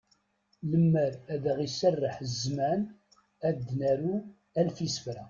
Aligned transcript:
Limer 0.69 1.13
ad 1.33 1.43
aɣ-iserreḥ 1.51 2.15
zzman, 2.31 2.81
ad 3.47 3.55
d-naru 3.67 4.15
alef 4.59 4.77
isefra. 4.87 5.19